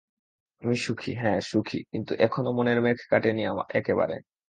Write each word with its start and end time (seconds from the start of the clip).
আমি 0.61 0.75
সুখী, 0.77 1.11
হ্যাঁ, 1.13 1.39
সুখী, 1.41 1.79
কিন্তু 1.91 2.11
এখনও 2.17 2.51
মনের 2.51 2.79
মেঘ 2.81 2.97
কাটেনি 3.09 3.41
একেবারে। 3.71 4.15